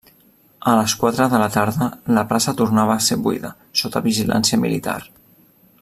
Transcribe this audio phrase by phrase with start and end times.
[0.69, 1.89] A les quatre de la tarda,
[2.19, 3.53] la plaça tornava a ser buida,
[3.83, 5.01] sota vigilància militar.